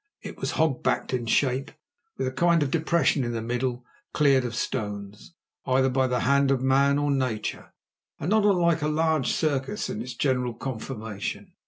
[0.23, 1.69] It was hog backed in shape,
[2.17, 5.35] with a kind of depression in the middle cleared of stones,
[5.67, 7.71] either by the hand of man or nature,
[8.19, 11.53] and not unlike a large circus in its general conformation.